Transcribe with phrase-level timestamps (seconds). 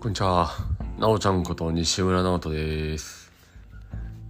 [0.00, 0.48] こんにちは。
[0.96, 3.32] なおちゃんこと西村直人です。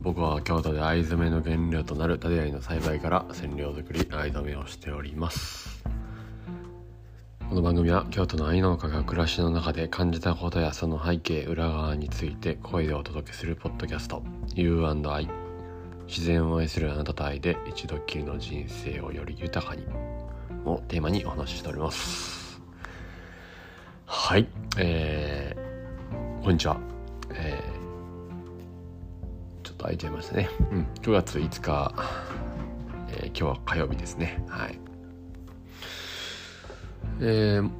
[0.00, 5.84] 僕は京都で藍染めの原料となるタデアイの栽培から染料作り、藍染めをしております。
[7.50, 14.22] この番組は京都の藍農家が暮らしの中で感じたことやその背景、裏側について声でお届けするポッドキャスト
[14.54, 15.28] U&I
[16.06, 19.84] 自然を愛するあなたと愛で一度きりの人生をより豊かに
[20.64, 22.38] をテーマにお話ししております。
[24.10, 25.54] はい、え、
[26.48, 26.80] こんにちは。
[27.34, 27.64] えー、
[29.62, 30.48] ちょっと空いちゃいましたね。
[30.72, 31.94] うん、9月5日、
[33.10, 34.42] えー今日は火曜日ですね。
[34.48, 34.80] はい。
[37.20, 37.70] えー、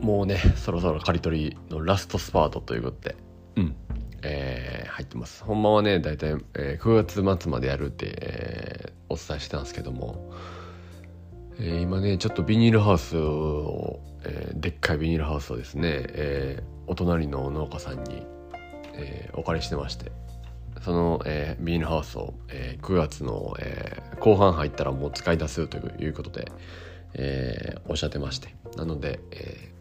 [0.00, 3.16] もうね、そろそろ刈り取りのラストスパートということで、
[3.56, 3.76] うん、
[4.22, 5.44] えー入ってます。
[5.44, 10.32] ほんまはね、だいたい、えー9月末までやるって、えーお伝えしてたんですけども、
[11.58, 18.26] えー今ねちょっとビニールハウスを、えーでっかいビニールハウスをですね、えーお隣の農家さんに、
[18.94, 20.12] えーお借りしてまして
[20.82, 26.52] その、えービールハウスを、えー9月の、えー後半入ったらもう使い出すということで、
[27.14, 29.72] えーおっしゃってましてなので、えー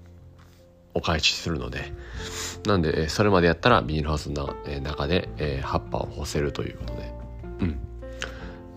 [0.94, 1.94] お返しするので
[2.66, 7.14] なんで、えーそれまでやったらビニールハウスの、えー中で、えー葉っぱを干せるということで
[7.59, 7.80] うん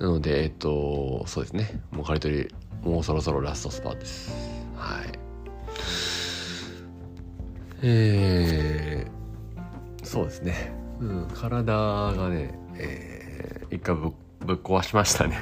[0.00, 1.80] なので、えっと、そうですね。
[1.92, 4.63] もう刈り取り、もうそろそろラストスパーです。
[7.86, 10.72] えー、そうですね。
[11.00, 15.38] うん、体がね、えー、一回ぶぶっ壊しましたね。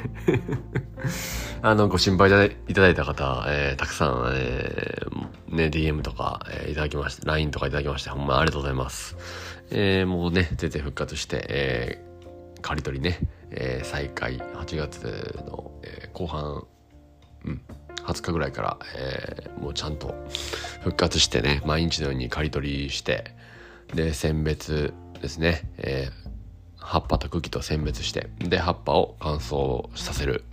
[1.63, 9.17] あの、ご心配いただいいただいた方、えーたくさん、えーね、DM とか、えーいただきまして、LINE とかいただきまして、ほんまありがとうございます。
[9.71, 13.19] えーもうね、全然復活して、えー刈り取りね、
[13.51, 16.65] えー再開8月の、えー後半、
[17.45, 17.61] うん、
[18.05, 20.15] 20日ぐらいから、えーもうちゃんと
[20.81, 23.33] 復活してね毎日のように刈り取りして
[23.95, 26.33] で選別ですね、えー
[26.85, 30.45] 葉っぱと茎と選別してで葉っぱを乾燥させる、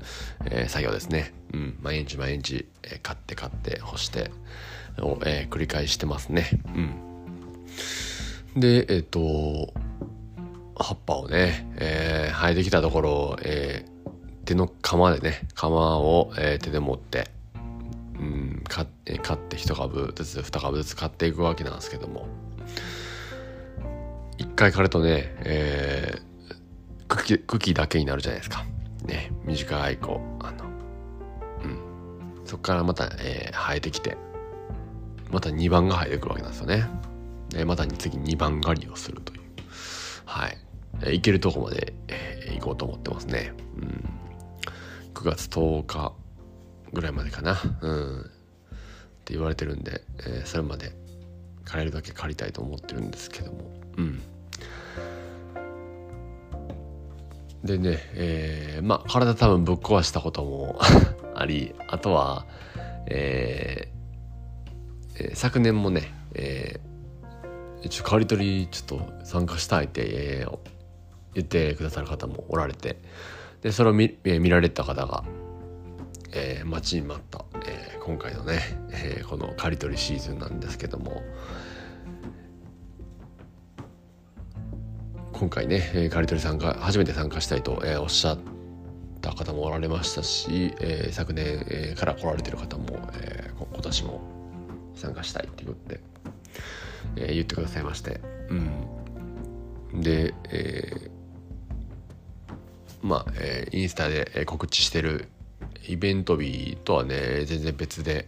[0.46, 4.30] えー作業ですね、うん、毎日毎日、えー買って買って干して
[5.00, 6.48] を、えー繰り返してますね、
[8.56, 9.74] うん、でえっ、と
[10.78, 14.00] 葉っぱをね、えー生えてきたところを、えー
[14.46, 17.30] 手の釜でね釜を、えー手で持って、
[18.60, 22.28] ん、かえ買って一株ずつ二株ずつ買っていくわけなんですけども
[24.38, 26.30] 一回刈るとね、えー
[27.08, 28.64] 茎茎だけになるじゃないですか
[29.06, 30.66] ね短いこうあの
[31.64, 34.16] うんそこからまた、えー生えてきて
[35.32, 36.86] また2番が生えてくるわけなんですよね
[37.50, 39.40] でまた次2番狩りをするという
[40.30, 40.58] はい。
[41.02, 43.54] えー行けるとこまで、えー行こうと思ってますね。
[43.78, 44.10] うん。
[45.14, 46.14] 9月10日
[46.94, 47.60] ぐらいまでかな。
[47.82, 48.32] うん。
[49.30, 50.92] って言われてるんで、えーそれまで
[51.64, 53.60] 借りるだけ借りたいと思ってるんですけども。
[53.98, 54.22] うん。
[57.64, 60.80] でね、えーまあ体多分ぶっ壊したことも
[61.36, 62.48] あり、あとは、
[63.06, 66.90] えーえー昨年もね、えー
[67.82, 70.58] 一応刈り取りちょっと参加したいって、えー
[71.36, 72.98] 言ってくださる方もおられて
[73.62, 75.24] でそれを見,、えー見られた方が、
[76.34, 77.46] えー待ちに待った、
[78.10, 78.60] 今回のね、
[78.92, 81.22] えーこの刈り取りシーズンなんですけども
[85.32, 88.40] 今回ね、えー刈り取り参加初めて参加したいと、えーおっしゃっ
[89.22, 94.22] た方もおられましたし、えー昨年、えーから来られてる方も、えー今年も
[94.96, 96.00] 参加したいっていうことで、
[97.16, 98.22] えー言ってくださいまして、
[99.94, 101.12] うん、で、えー
[103.04, 105.28] まあ、えーインスタで告知してる
[105.88, 108.28] イベント日とはね全然別で、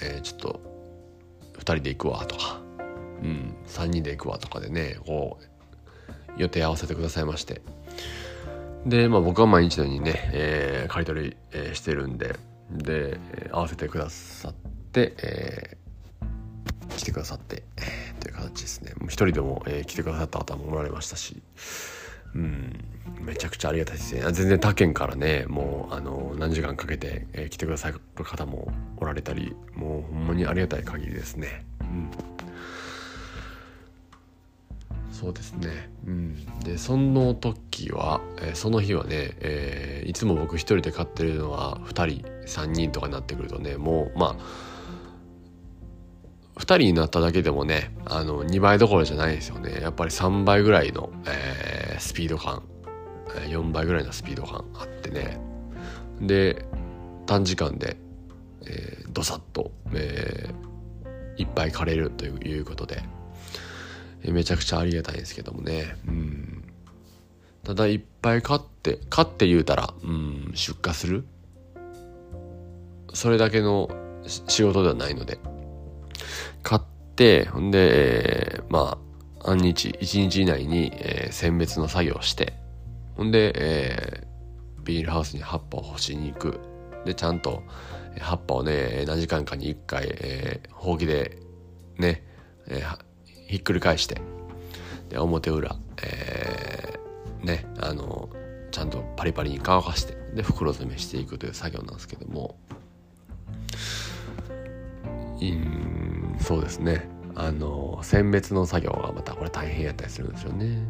[0.00, 0.60] えーちょっと
[1.54, 2.60] 2人で行くわとか、
[3.22, 7.60] うん、3人で行くわとかでねこう予定合わせてくださいまして。
[8.86, 12.36] で、まあ、僕は毎日のようにね、えー、刈り取り、えーしてるんで
[12.70, 14.54] で、えー合わせてくださっ
[14.92, 15.82] て、えー
[16.96, 18.92] 来てくださって、えーという形ですね。
[18.98, 21.40] もう一人でも、えー来てくださった方もおられましたし
[22.34, 22.84] うん。
[23.20, 24.20] めちゃくちゃありがたいですね。
[24.32, 31.64] 全然他県からねもうあの何時間かけて、えー来てくださる方もおられたりもうほんまにありがたい限りですね。
[31.80, 32.10] うん。
[35.12, 35.90] そうですね。
[36.06, 36.60] うん。
[36.64, 44.71] でその時は、えーその日はね、えーいつも僕一人で買ってるのは2人3人とかになってくるとねもうまあ
[46.62, 49.80] 2人になっただけでもねあの2倍どころじゃないですよね。
[49.80, 52.62] やっぱり3倍ぐらいの、えースピード感
[53.48, 55.38] 4倍ぐらいのスピード感あってね。
[56.20, 56.64] で
[57.26, 57.96] 短時間で、
[58.66, 60.72] えー、どさっと、えー
[61.38, 63.02] いっぱい枯れるということで
[64.24, 65.96] めちゃくちゃありがたいですけどもね。
[66.06, 66.64] うん。
[67.64, 71.24] ただいっぱい買って買って言うたらうん出荷する。
[73.14, 73.90] それだけの
[74.26, 75.38] 仕事ではないので。
[76.62, 76.82] 買っ
[77.16, 78.98] てほんで、えー、ま
[79.42, 82.54] あ半日1日以内に、えー、選別の作業をして
[83.16, 86.60] ほんで、えー、ビールハウスに葉っぱを干しに行く。
[87.04, 87.64] でちゃんと
[88.20, 91.38] 葉っぱをね何時間かに1回、えー、ほうきで
[91.98, 92.22] ね、
[92.68, 92.98] えー、
[93.48, 94.20] ひっくり返して
[95.08, 98.28] で表裏、えー、ねあの
[98.70, 102.56] ちゃんとパリパリに乾かしてで袋詰めしていくという作業なんですけども。
[105.40, 106.11] うん
[106.42, 107.08] そうですね。
[107.34, 110.66] あの選別の作業がまたこれ大変やったりするんですよね。
[110.66, 110.86] うん、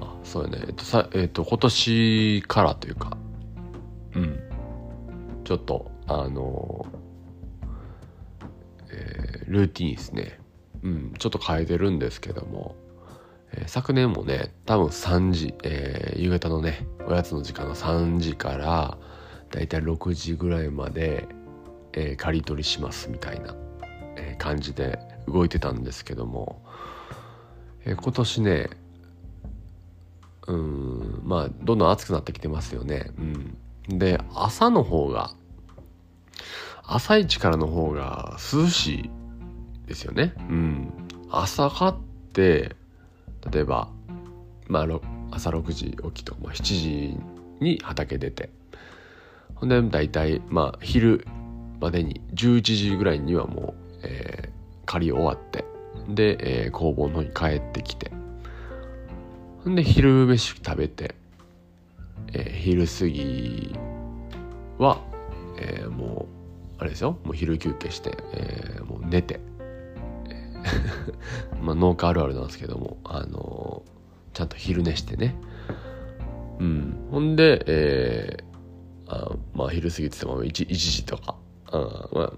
[0.00, 0.64] あそうやね。
[0.68, 3.16] えっとさ、えっと、今年からというか
[4.14, 4.38] うん。
[5.44, 6.86] ちょっとあの
[8.90, 10.38] えー、ルーティンですね。
[10.82, 11.14] うん。
[11.18, 12.76] ちょっと変えてるんですけども、
[13.52, 18.98] えー、昨年もね多分3時、えー、夕方のねおやつの時間の3時から
[19.50, 21.28] だいたい6時ぐらいまで、
[21.94, 23.54] えー、刈り取りしますみたいな、
[24.16, 26.62] え、感じで動いてたんですけども、
[27.84, 28.70] えー、今年ね
[30.48, 33.10] うんまあどんどん暑くなってきてますよね。
[33.88, 35.34] うん、で朝の方が
[36.84, 39.10] 朝一からの方が涼しい
[39.86, 40.34] ですよね。
[40.36, 40.92] うん。
[41.30, 41.92] 朝買っ
[42.32, 42.76] て
[43.50, 43.88] 例えば、
[44.68, 44.86] まあ、
[45.30, 47.16] 朝6時起きと、まあ、7時
[47.60, 48.50] に畑出て
[49.54, 51.26] ほんで大体まあ昼
[51.82, 54.50] までに11時ぐらいにはもう、えー、
[54.86, 55.64] 刈り終わって
[56.08, 58.12] で、えー、工房の方に帰ってきて
[59.64, 61.16] ほんで昼飯食べて、
[62.32, 63.76] えー、昼過ぎ
[64.78, 65.00] は、
[65.58, 66.28] えー、も
[66.78, 69.40] うあれですよもう昼休憩して、えー、もう寝て
[71.60, 75.34] まあ農家あるあるなんですけどもあのー、ちゃんと昼寝してね。
[76.60, 77.08] うん。
[77.10, 81.34] ほんで、えー、あまあ昼過ぎてても 1, 1時とか
[81.72, 82.32] あまあ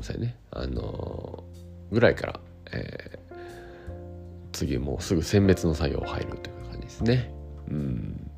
[0.00, 0.36] そうやね。
[0.50, 2.40] あのー、ぐらいから、
[2.72, 3.34] えー、
[4.52, 7.32] 次もうすぐ選別の作業入るという感じですね。
[7.68, 8.30] うん。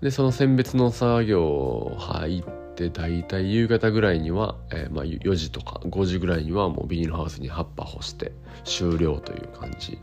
[0.00, 8.32] でその選別の作業入って大体夕方ぐらいには、えー、まあ、4時とか5時ぐらいにはもうビニールハウスに葉っぱ干して
[8.64, 9.98] 終了という感じ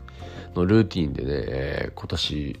[0.56, 2.60] のルーティンでね、えー、今年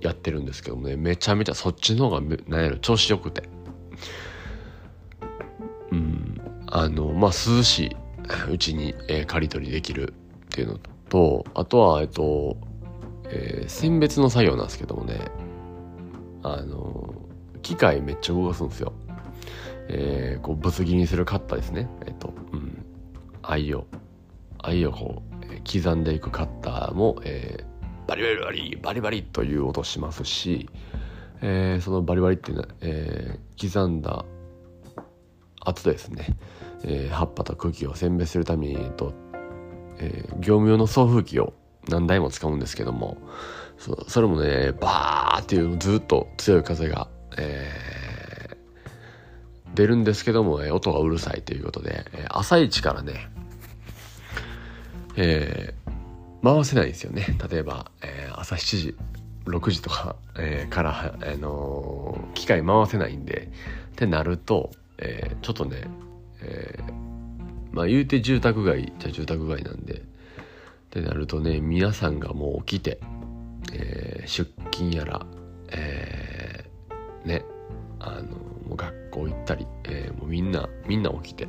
[0.00, 3.42] やってるんですけどもねめちゃめちゃそっちの方が何やろ調子よくて。
[6.70, 7.96] あのまあ涼しい
[8.50, 10.78] うちに、えー、刈り取りできるっていうの
[11.08, 12.56] とあとはえっと、
[13.30, 15.20] えー、選別の作業なんですけどもね
[16.42, 17.14] あの
[17.62, 18.92] 機械めっちゃ動かすんですよ。
[19.90, 21.88] えー、こうぶつ切りにするカッターですね。
[22.06, 22.84] えっとうん。
[23.42, 23.86] 愛を
[24.58, 30.68] 愛をこう、えー、刻んでいくカッターも、えー、バリバリバリバリバリという音しますし、
[31.40, 34.24] えー、そのバリバリっていうのは、えー、刻んだ
[35.68, 36.36] 後ですね、
[36.84, 39.12] えー、葉っぱと茎を選別するためにと、
[39.98, 41.54] えー、業務用の送風機を
[41.88, 43.16] 何台も使うんですけども
[43.78, 53.30] そそれもねバーっていうずっと強い風が、えー、出るんですけども、え音がうるさいということで、え朝一からね、
[55.16, 57.38] えー、回せないんですよね。
[57.50, 58.96] 例えば、えー、朝7時
[59.46, 63.50] 6時とか、えー、から、あのー、機械回せないんで
[63.92, 65.82] ってなると、えー、ちょっとね、
[66.40, 66.92] えー、
[67.72, 70.00] まあ言うて住宅街じゃ住宅街なんでっ
[70.90, 73.00] てなるとね皆さんがもう起きて、
[73.72, 75.26] えー、出勤やら、
[75.70, 77.44] えー、ね
[78.00, 78.36] あの
[78.68, 81.48] もう学校行ったり、えー、もうみんなみんな起きて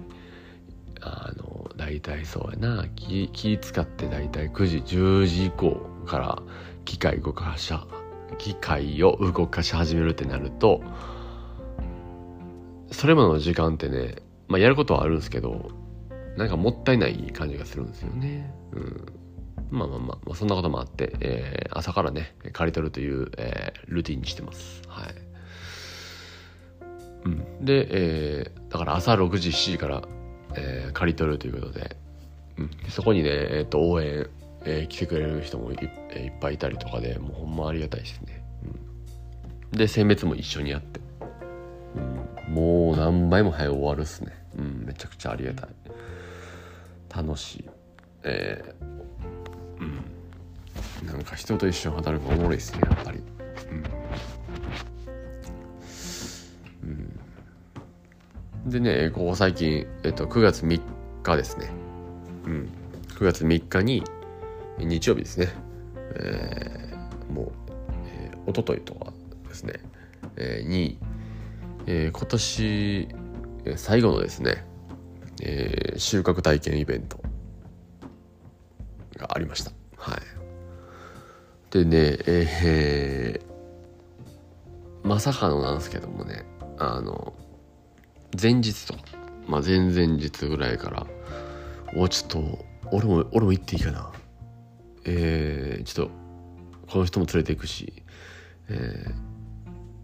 [1.01, 6.41] あの大体そうやな気気使って大体9時10時以降から
[6.85, 7.73] 機械動かし
[8.37, 10.81] 機械を動かし始めるってなると
[12.91, 14.15] それまでの時間ってね、
[14.47, 15.69] まあ、やることはあるんですけど
[16.37, 18.53] なんかもったいない感じがするんですよね。
[18.71, 19.05] うん、
[19.71, 24.81] まあまあまあ、まあ、そんなこともあって、えー、朝からね借り取るという、えー、ルーティンにしてます。
[24.87, 25.15] はい。
[27.25, 30.03] うん、で、えー、だから朝6時7時から、
[30.55, 31.97] えー、借り取るということで、
[32.57, 34.29] うん、そこにね、えー、と応援、
[34.63, 35.77] えー、来てくれる人もい,、
[36.11, 38.43] えー、いっぱいいたりとかでもうほんまありがたいですね。
[39.71, 41.08] うん、で選別も一緒にやって、うん、
[42.49, 44.33] もう何倍も早終わるっすね。
[44.57, 45.69] うん、めちゃくちゃありがたい。
[47.15, 47.69] 楽しい。
[48.23, 48.89] えー
[49.79, 51.07] うん。
[51.07, 53.19] なんか人と一緒に働くのおもろいですねやっぱり。
[56.83, 57.11] うん、
[58.65, 60.81] うん、でねここ最近、えっと、9月3
[61.23, 61.69] 日ですね。
[62.45, 62.69] うん。
[63.15, 64.03] 9月3日に
[64.77, 65.49] 日曜日ですね。
[66.15, 67.51] えー、もう、
[68.07, 69.13] えー、一昨日とか
[69.47, 69.73] ですね、
[70.37, 70.97] えー、に、
[71.91, 73.07] えー、今年
[73.75, 74.63] 最後のですね、
[75.41, 77.19] えー、収穫体験イベント
[79.17, 79.71] がありました。
[79.97, 80.19] はい。
[81.71, 86.45] でねえー、まさかのなんですけどもね
[86.77, 87.33] あの
[88.39, 88.93] 前日と、
[89.47, 91.07] まあ、前々日ぐらいから
[91.95, 94.11] おちょっと俺も俺も行っていいかな。
[95.05, 96.13] えー、ちょっと
[96.87, 98.03] この人も連れていくし、
[98.67, 99.28] えー、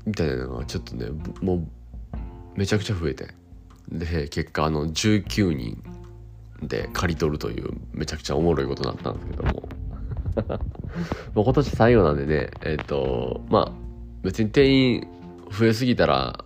[0.05, 1.07] みたいなのがちょっとね
[1.41, 1.67] もう
[2.55, 3.27] めちゃくちゃ増えて。
[3.89, 5.83] で結果あの19人
[6.63, 9.69] で借り取るというめちゃくちゃおもろいことになったんですけども。
[11.33, 13.71] もう今年最後なんでねえっ、ー、とまあ
[14.23, 15.07] 別に定員
[15.51, 16.43] 増えすぎたら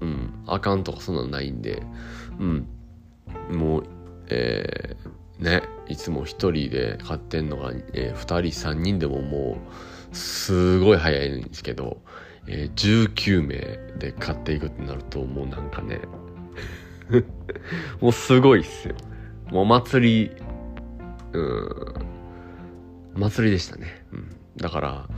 [0.00, 1.82] うんあかんとかそんなんないんで
[2.38, 2.66] うん。
[3.50, 3.84] もう
[4.28, 8.18] えー、ねいつも1人で買ってんのが、えー、2
[8.50, 9.56] 人3人でもも
[10.12, 11.98] うすごい早いんですけど、
[12.48, 16.00] えー、19名で買っていくってなるともうなんかね
[18.00, 18.94] もうすごいっすよ。
[19.50, 20.30] もう祭り
[21.32, 21.94] うん
[23.14, 25.08] 祭りでしたね、うん、だから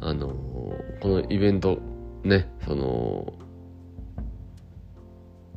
[0.00, 1.78] あのー、このイベント
[2.24, 3.32] ねその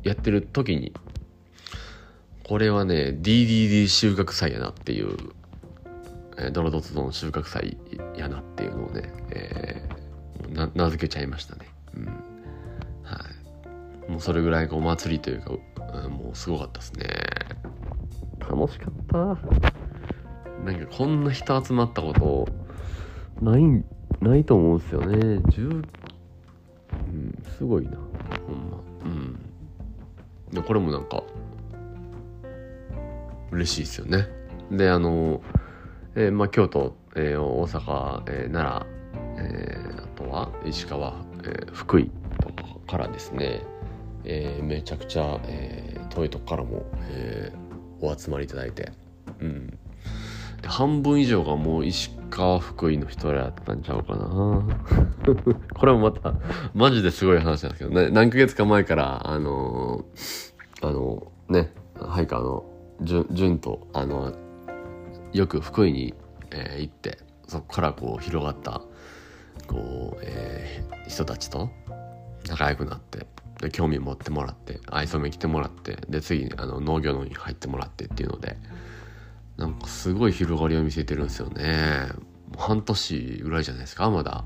[0.02, 0.92] やってる時に
[2.44, 5.16] これはね DDD 収穫祭やなっていう、
[6.36, 7.78] えー、ドロドツの収穫祭
[8.16, 10.03] やなっていうのをね、えー、
[10.48, 11.66] 名付けちゃいましたね。
[11.96, 12.06] うん。
[12.06, 12.10] は
[14.08, 14.10] い。
[14.10, 15.52] もうそれぐらいお祭りというか、
[16.04, 17.06] うん、もうすごかったですね。
[18.40, 19.16] 楽しかった。
[20.64, 22.48] なんかこんな人集まったこと
[23.42, 23.62] ない
[24.20, 25.16] ないと思うんですよね。
[25.16, 25.84] 10
[26.92, 27.98] うんすごいな。
[28.46, 28.78] ほんま。
[29.04, 29.38] うん。
[30.52, 31.22] でこれもなんか
[33.50, 34.28] 嬉しいですよね。
[34.70, 35.42] であの、
[36.14, 38.94] えー、まあ、京都、えー、大阪、えー、奈良、
[39.38, 40.03] え
[40.34, 41.14] あ石川、
[41.44, 42.10] え福井
[42.40, 43.62] とかからですね、
[44.24, 47.52] えめちゃくちゃ、え遠いとこからも、え
[48.00, 48.92] お集まりいただいて、
[49.40, 49.78] うん、
[50.60, 54.66] で半分以上がもう石川福井の人らやったんちゃうかな。
[55.74, 56.34] これもまた
[56.74, 60.04] マジですごい話なんですけど、ね、何ヶ月か前からあの
[60.82, 62.64] あのねハイカーの
[63.30, 64.32] 潤とあの
[65.32, 66.14] よく福井に、
[66.50, 68.82] えー、行ってそこからこう広がった
[69.66, 71.70] こう、えー、人たちと
[72.48, 73.26] 仲良くなって
[73.60, 78.56] で興味持ってもらって愛想め来てもらってで次あの農業のに入ってもらってっていうので
[79.56, 82.08] なんかすごい広がりを見せてるんですよね。
[82.58, 84.44] 半年ぐらいじゃないですかまだ。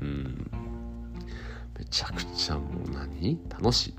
[0.00, 0.50] うん。
[1.78, 3.38] めちゃくちゃもう何？
[3.48, 3.94] 楽しい、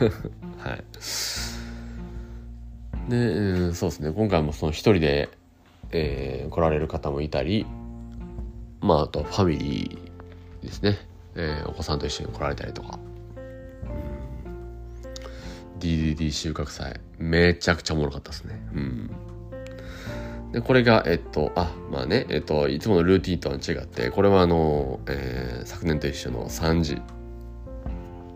[0.00, 0.08] うん、
[0.62, 0.84] はい。
[3.10, 4.12] で、うん、そうですね。
[4.12, 5.28] 今回もその一人で、
[5.90, 7.66] えー、来られる方もいたり
[8.80, 10.98] まああとファミリーですね、
[11.34, 12.98] えー、お子さんと一緒に来られたりとか、
[15.74, 17.00] うん、DDD 収穫祭。
[17.18, 18.60] めちゃくちゃおもろかったですね。
[18.74, 19.10] うん。
[20.52, 27.02] でこれがえっとあまあねえっといつものルーティンとは違ってこれはあの、えー、昨年と一緒の3時、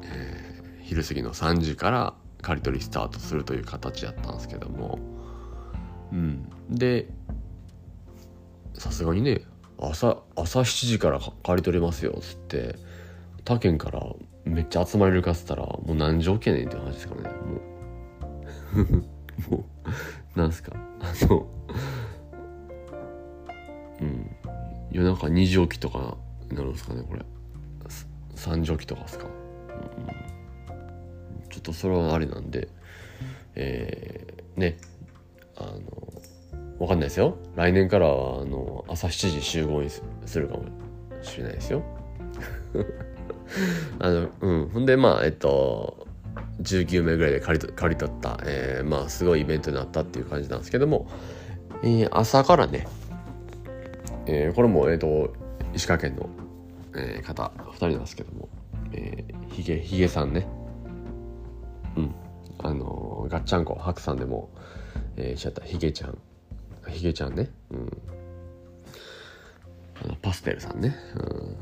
[0.03, 4.99] えー、昼過ぎの3時から刈り取りスタートするという形やったんですけども。
[6.13, 6.49] うん。
[6.69, 7.09] で
[8.75, 9.43] さすがにね
[9.91, 12.77] 朝朝7時から刈り取れますよっつって
[13.45, 14.05] 他県から
[14.45, 17.37] めっちゃ集まれるかっつったらもう何条件ねんって話ですからね。
[17.39, 17.57] も
[19.51, 19.65] う も
[20.37, 20.73] うなんすか。
[21.01, 21.47] あの
[24.01, 24.37] うん。
[24.91, 26.17] 夜中2時起きとか
[26.51, 27.23] なるんですかねこれ。
[28.37, 30.33] 3時起きとかですか、うん
[31.53, 32.69] ちょっとそれはあれなんで、
[33.55, 34.92] えー、ね、あの、
[36.83, 37.39] わかんないですよ。
[37.55, 40.03] 来年からは、あの、朝7時集合にす
[40.41, 40.65] るかも
[41.23, 41.81] しれないですよ。
[44.01, 44.69] あの、うん。
[44.69, 46.09] ほんで、まあ、えっと、
[46.61, 51.07] 19名ぐらいで借り借り取った、えー、まあ、すごいイベントになったっていう感じなんですけども、
[51.85, 52.89] えー、朝からね、
[54.27, 55.33] えー、これも、えっ、と、
[55.75, 56.29] 石川県の、
[56.97, 58.49] えー、方、2人なんですけども、
[58.93, 60.49] えー、ひげ、ひげさんね、
[61.97, 62.15] うん
[62.59, 64.51] あのガッチャンコ白さんでも、
[65.17, 66.19] えー、しちゃったヒゲちゃん
[66.89, 67.51] ヒゲちゃんね。
[67.71, 68.03] うん。
[70.05, 71.57] あのパステルさんね、うん、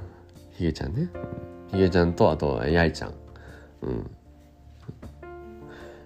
[0.57, 1.11] ヒゲちゃんね、
[1.71, 3.15] ヒゲちゃんとあとヤイちゃん。
[3.83, 4.11] うん。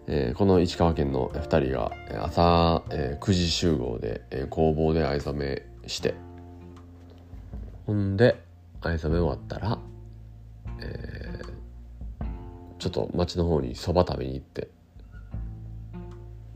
[0.07, 1.93] えー、この石川県の2人が
[2.25, 5.39] 朝、えー、9時集合で、えー、工房で藍染
[5.83, 6.15] めして。
[7.87, 8.43] ほんで
[8.81, 9.79] 藍染め終わったら、
[10.81, 12.25] えー、
[12.79, 14.69] ちょっと町の方にそば食べに行って。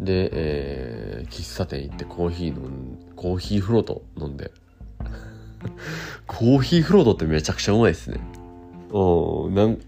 [0.01, 4.53] で、えー、喫茶店行ってコーヒー飲んコーヒーフロート飲んで。
[6.27, 8.21] コーヒーフロ ートってめちゃくちゃうまいですね。
[8.93, 9.79] うんなん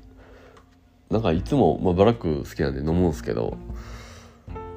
[1.11, 3.57] なんかいつも、まあ、ブラック好きなんで飲むんですけど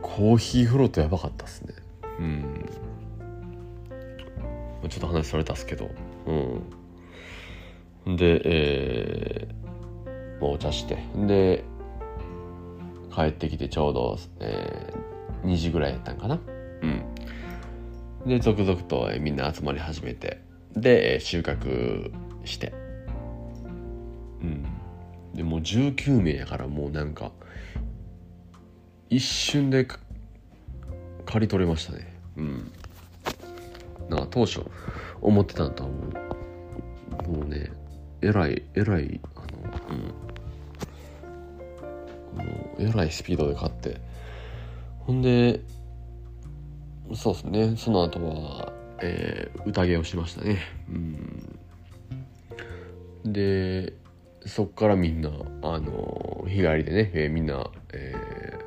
[0.02, 1.74] コーヒーフロートやばかったっすね。
[2.20, 2.66] うん。
[4.90, 5.90] ちょっと話されたっすけど。
[8.06, 8.16] うん。
[8.18, 10.98] でえー、まあ、お茶して。
[11.16, 11.64] で
[13.14, 15.13] 帰ってきてちょうど、えー、
[15.44, 16.40] 2時ぐらいやったんかな？
[16.82, 17.04] うん。
[18.26, 20.42] で続々とみんな集まり始めて。
[20.76, 22.12] で収穫
[22.46, 22.74] して。
[24.42, 24.66] うん。
[25.34, 27.32] でもう19名やからもうなんか
[29.10, 29.88] 一瞬で
[31.26, 32.14] 刈り取れましたね。
[32.38, 32.72] うん。
[34.10, 34.62] なんか当初
[35.22, 36.14] 思ってたんとはもう。
[37.32, 37.72] もうね
[38.22, 39.46] えらいえらいあの
[42.36, 42.46] うん。
[42.46, 44.02] もうえらいスピードで勝って
[45.06, 45.62] ほんで
[47.14, 47.76] そうですね。
[47.78, 48.74] その後は
[49.06, 50.60] えー、宴をしましたね。
[50.90, 51.60] うん。
[53.26, 53.94] で
[54.46, 55.30] そっからみんな
[55.62, 58.58] あの日帰りでね、えー、みんな、え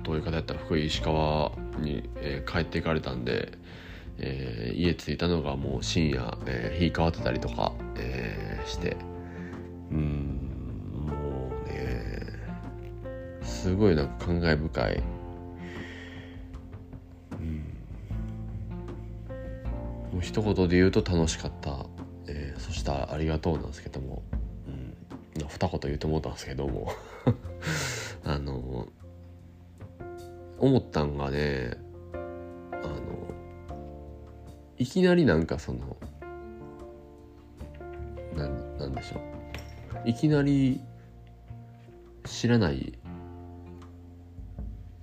[0.00, 3.52] ー、どういう方やったら福井石川に、えー、帰っていかれたんで、
[4.18, 8.96] えー、家着いたのがもう深夜、えー、日変わってたりとか、えー、して。
[9.90, 10.36] うん
[10.92, 12.20] もうね
[13.42, 15.02] すごいなんか感慨深い、
[20.12, 21.86] もう一言で言うと楽しかった、
[22.26, 24.22] えー、そしてありがとうなんですけども。
[24.66, 24.96] うん。
[25.46, 26.92] 二言言うと思ったんですけども。
[28.24, 28.88] あの
[30.58, 31.72] 思ったんがね
[32.12, 32.16] あ
[32.86, 33.34] の
[34.76, 35.96] いきなりなんかその
[38.36, 40.08] なんなんでしょう。
[40.08, 40.80] いきなり
[42.24, 42.98] 知らない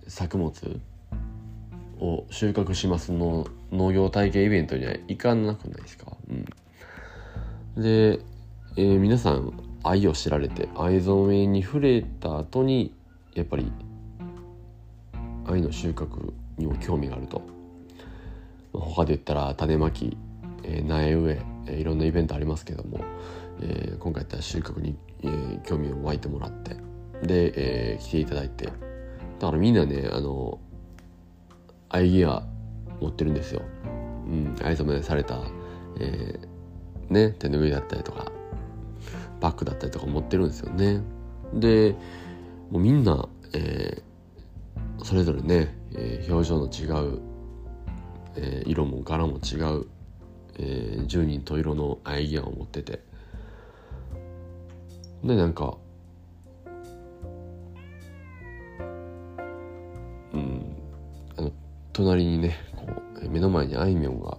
[0.07, 0.79] 作物
[1.99, 6.45] を収穫しますの農業体験イベントには行かなくないですか、うん、
[7.81, 8.19] で、
[8.75, 9.53] えー、皆さん
[9.83, 12.93] 愛を知られて愛染めに触れた後に
[13.33, 13.71] やっぱり
[15.45, 17.41] 愛の収穫にも興味があると。
[18.73, 20.17] 他で言ったら種まき、
[20.63, 22.99] えー、苗植ええー、いろんなイベントありますけども、
[23.61, 26.75] えー、今回やったら収穫に、えー、興味を湧いてもらって
[27.23, 28.65] で、えー、来ていただいて。
[28.65, 28.71] だ
[29.47, 30.59] からみんなねあの
[31.89, 32.43] アイギア
[33.01, 35.39] 持ってるんですよ、うん、藍染めされた、
[35.99, 38.31] えー、ね手ぬぐいだったりとか
[39.39, 41.01] バッグだったりとか持ってるんですよね。
[41.53, 41.95] で
[42.71, 47.21] もうみんな、えー、それぞれね、えー、表情の違う、
[48.35, 49.87] えー、色も柄も違う、
[50.57, 53.01] えー、10人十色のアイデアを持ってて
[55.23, 55.77] でなんか
[60.33, 60.75] うん
[61.37, 61.51] あの
[61.93, 62.57] 隣にね
[63.29, 64.37] 目の前にあいみょんが、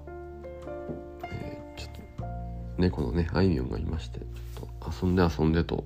[1.25, 5.85] えー、ちょっとねこのねあいみょんがいましてちょっと遊んで遊んでと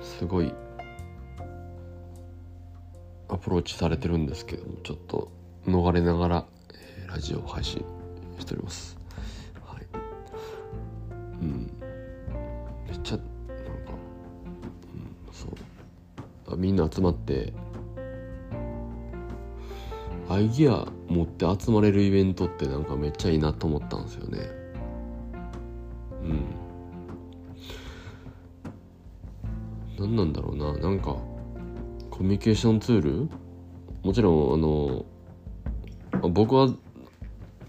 [0.00, 0.52] すごい
[3.28, 5.30] アプローチされてるんですけどもちょっと
[5.66, 7.84] 逃れながら、えー、ラジオを配信
[8.38, 8.98] しております。
[9.64, 9.86] はい。
[11.40, 11.70] うん。
[12.86, 13.92] めっちゃなんか、
[14.92, 15.48] うん、そ
[16.52, 16.56] う。
[16.56, 17.52] みんな集まって
[20.28, 24.38] アイデア持って集まれるイベントってなんかめっちゃいいなと思ったんですよね。
[26.22, 26.44] うん。
[29.98, 30.72] 何なんだろうな。
[30.78, 31.16] なんか
[32.10, 33.28] コミュニケーションツール？
[34.02, 35.04] もちろんあの
[36.28, 36.72] 僕は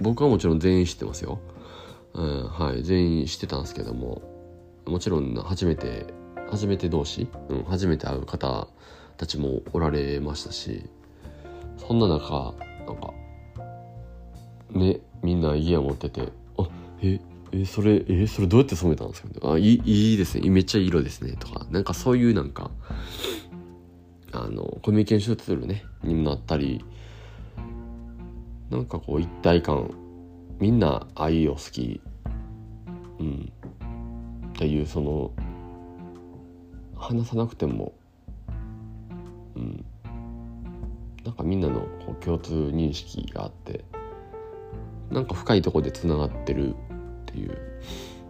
[0.01, 1.39] 僕はもちろん全員知ってますよ、
[2.13, 2.83] うん、はい。
[2.83, 4.21] 全員知ってたんですけども
[4.85, 6.13] もちろん初めて
[6.49, 8.67] 初めて同士、うん、初めて会う方
[9.17, 10.89] たちもおられましたし
[11.77, 12.53] そんな中
[12.85, 13.13] なんか
[14.75, 16.69] ねみんな家を持っててあ
[17.01, 17.19] え
[17.51, 19.53] えそれえそれどうやって染めたんですか？
[19.53, 20.49] あいいいいですね。
[20.49, 21.37] めっちゃいい色ですね。
[21.39, 22.69] とかなんかそういうなんか
[24.31, 26.83] あのコミュニケーションツールねにもなったり
[28.69, 29.89] なんかこう一体感。
[30.57, 31.99] みんな愛を好き。
[33.19, 33.51] うん。
[34.47, 35.33] っていうその
[36.95, 37.93] 話さなくても。
[39.55, 39.85] うん。
[41.25, 43.83] なんかみんなのこう共通認識があって。
[45.11, 46.75] なんか深いとこでつながってるっ
[47.25, 47.57] ていう、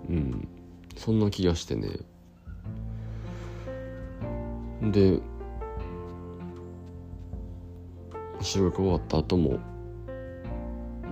[0.10, 0.48] うん、
[0.96, 1.90] そんな気がしてね。
[4.82, 5.20] で
[8.42, 9.60] 収穫終わった後も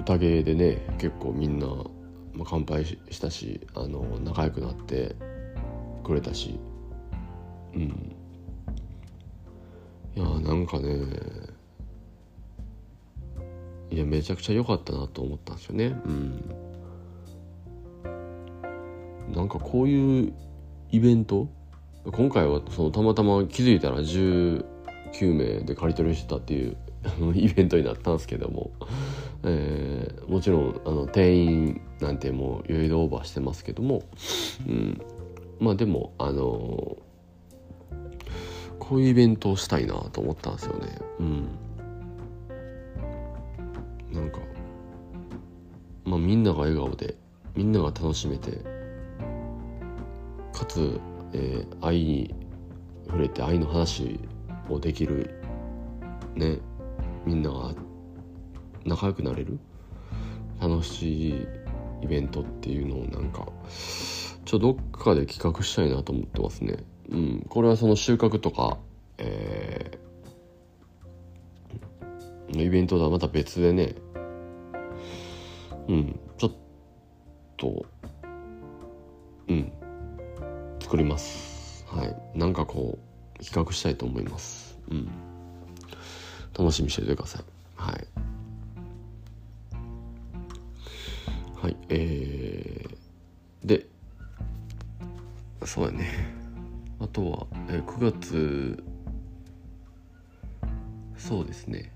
[0.05, 5.15] 宴でね結構みんな、まあ、乾杯したしあの仲良くなって
[6.03, 6.59] くれたし。
[7.73, 8.15] うん。
[10.15, 10.99] いやなんかね
[13.93, 15.95] いやめちゃくちゃ良かったなと思ったんですよね。
[16.05, 16.43] うん。
[19.31, 20.33] なんかこういう
[20.91, 21.47] イベント？
[22.11, 24.65] 今回はそのたまたま気づいたら19
[25.35, 26.75] 名で刈り取りしてたっていう
[27.35, 28.71] イベントになったんですけども、
[29.43, 34.01] えー、もちろんあの定員なんてもう余裕でオーバーしてますけども、
[34.67, 34.99] うん、
[35.59, 36.97] まあでもあの
[38.79, 40.97] こういうイベントをしたいなと思ったんですよね。
[41.19, 41.47] うん、
[44.13, 44.39] なんか、
[46.05, 47.15] まあ、みんなが笑顔で
[47.55, 48.51] みんなが楽しめて
[50.53, 50.99] かつ、
[51.33, 52.35] えー、愛に
[53.07, 54.19] 触れて愛の話
[54.69, 55.41] をできる
[56.35, 56.59] ね
[57.25, 57.73] みんなが
[58.85, 59.59] 仲良くなれる
[60.61, 61.47] 楽しい
[62.01, 63.47] イベントっていうのをなんか
[64.45, 66.77] ちょっとどっかで企画したいなと思ってますね。
[67.09, 68.77] うん、これはその収穫とか、
[69.17, 73.95] えー、イベントとはまた別でね、
[75.87, 76.51] うん、ちょっ
[77.57, 77.85] と、
[79.47, 79.71] うん、
[80.79, 81.85] 作ります。
[81.87, 82.15] はい。
[82.37, 82.97] なんかこ
[83.39, 84.77] う、企画したいと思います。
[84.89, 85.07] うん。
[86.57, 87.43] 楽しみにしててください。
[87.75, 88.07] はい。
[91.61, 93.85] はい、えー、で、
[95.65, 96.09] そうやね。
[96.99, 98.83] あとは、えー、9月、
[101.17, 101.92] そうですね。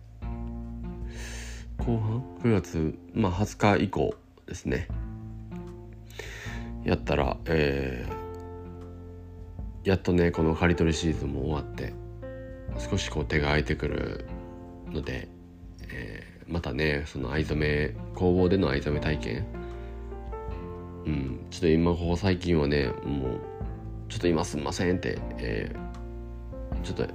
[1.78, 4.88] 後半 ?9 月、まあ20日以降ですね。
[6.84, 11.94] やったら、えー、やっとね、この刈り取りシーズンも終わって、
[12.78, 14.26] 少しこう手が空いてくる
[14.92, 15.28] ので、
[15.90, 19.46] えー、またねその藍染め工房での藍染め体験
[21.06, 23.40] うんちょっと今ここ最近はねもう
[24.10, 27.14] ちょっと今すんませんって、えー、ちょっと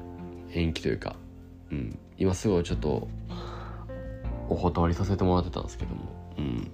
[0.53, 1.16] 延期というか、
[1.70, 3.09] うん、今すぐちょっと
[4.53, 6.71] お断りさせてもらってたんですけども、うん、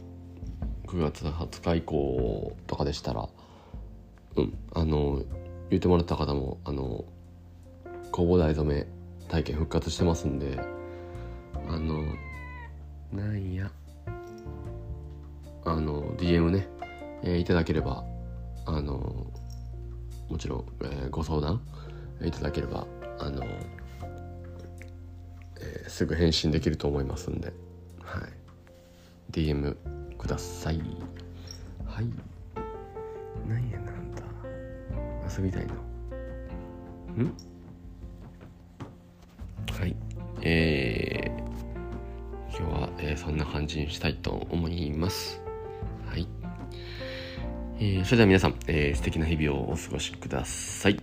[0.87, 3.29] 9月20日以降とかでしたら
[4.37, 4.59] うん。
[4.75, 5.23] あの
[5.71, 7.05] 言ってもらった方もあの
[8.11, 8.87] 工房で藍染め
[9.29, 10.59] 体験復活してますんで
[11.69, 12.03] あの
[13.12, 13.71] なんや。
[15.64, 16.67] あの DM ね、
[17.23, 18.03] えー、いただければ
[18.64, 19.27] あの
[20.31, 21.61] もちろん、えー、ご相談
[22.23, 22.87] いただければ
[23.19, 23.45] あの、
[25.61, 27.53] えー、すぐ返信できると思いますんで、
[28.09, 29.77] はい、DM
[30.16, 30.81] ください。
[31.87, 32.07] はい。
[33.47, 34.23] なんやなんだ。
[35.29, 35.75] 遊びたいの。
[37.25, 37.35] ん？
[39.79, 39.97] はい。
[40.42, 41.49] えー
[42.59, 45.40] 今日は、えー、そんな感じにしたいと思います。
[46.09, 46.27] はい。
[47.79, 51.01] えー、それでは皆さん、えー、素敵な日々をお過ごしください。